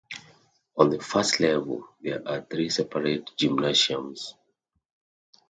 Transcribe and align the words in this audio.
On 0.77 0.89
the 0.89 0.99
first 0.99 1.39
level 1.39 1.87
there 2.01 2.27
are 2.27 2.41
three 2.41 2.69
separate 2.71 3.29
gymnasiums. 3.37 4.33